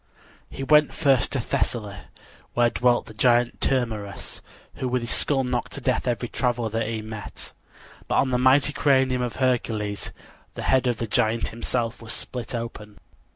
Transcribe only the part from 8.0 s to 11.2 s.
but on the mighty cranium of Hercules the head of the